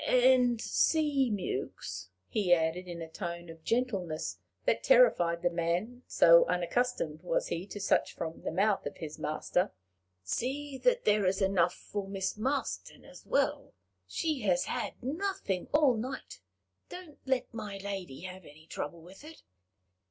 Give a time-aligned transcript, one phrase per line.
[0.07, 6.43] "And see, Mewks," he added, in a tone of gentleness that terrified the man, so
[6.47, 9.71] unaccustomed was he to such from the mouth of his master
[10.23, 13.75] "see that there is enough for Miss Marston as well.
[14.07, 16.41] She has had nothing all night.
[16.89, 19.43] Don't let my lady have any trouble with it.